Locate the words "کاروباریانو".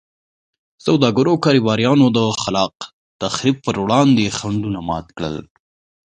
1.45-2.05